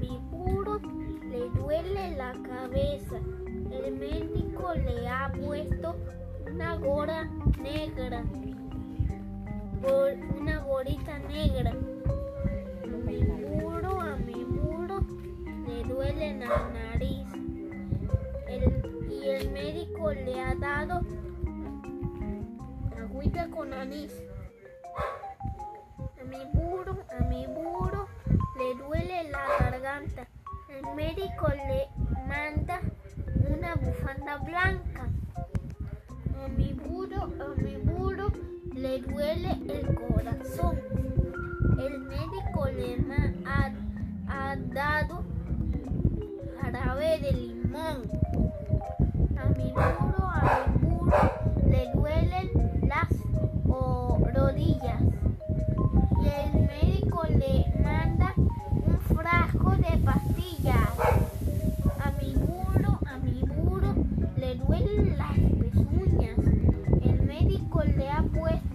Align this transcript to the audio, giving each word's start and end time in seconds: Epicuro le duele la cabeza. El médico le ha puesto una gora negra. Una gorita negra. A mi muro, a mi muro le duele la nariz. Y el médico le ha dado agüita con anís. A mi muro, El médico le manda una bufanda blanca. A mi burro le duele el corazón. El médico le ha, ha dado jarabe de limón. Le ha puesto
Epicuro 0.00 0.80
le 1.28 1.50
duele 1.50 2.16
la 2.16 2.32
cabeza. 2.32 3.16
El 3.70 3.96
médico 3.96 4.72
le 4.74 5.06
ha 5.06 5.30
puesto 5.30 5.94
una 6.50 6.76
gora 6.76 7.28
negra. 7.60 8.24
Una 10.38 10.58
gorita 10.60 11.18
negra. 11.18 11.70
A 11.70 12.86
mi 12.86 13.22
muro, 13.24 14.00
a 14.00 14.16
mi 14.16 14.42
muro 14.44 15.00
le 15.66 15.84
duele 15.84 16.38
la 16.38 16.70
nariz. 16.70 17.26
Y 19.10 19.28
el 19.28 19.50
médico 19.50 20.12
le 20.12 20.40
ha 20.40 20.54
dado 20.54 21.02
agüita 22.98 23.50
con 23.50 23.74
anís. 23.74 24.22
A 26.18 26.24
mi 26.24 26.38
muro, 26.54 26.69
El 29.80 30.94
médico 30.94 31.48
le 31.48 31.88
manda 32.28 32.82
una 33.48 33.74
bufanda 33.76 34.36
blanca. 34.36 35.08
A 36.38 36.48
mi 36.48 36.74
burro 36.74 38.30
le 38.74 39.00
duele 39.00 39.52
el 39.70 39.94
corazón. 39.94 40.78
El 41.78 41.98
médico 42.00 42.66
le 42.66 42.98
ha, 43.46 43.72
ha 44.28 44.56
dado 44.56 45.24
jarabe 46.60 47.18
de 47.20 47.32
limón. 47.32 48.02
Le 67.84 68.10
ha 68.10 68.22
puesto 68.32 68.69